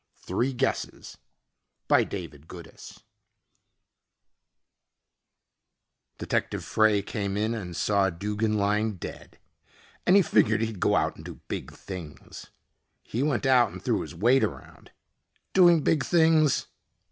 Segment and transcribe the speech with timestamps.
[0.17, 1.19] THREE GUESSES
[1.87, 3.01] by DAVID GOODIS
[6.17, 9.37] Detective Frey came in and saw Duggin lying dead,
[10.07, 12.47] and he figured he'd go out and do big things.
[13.03, 14.89] He went out and threw his weight around.
[15.53, 16.65] Doing big things?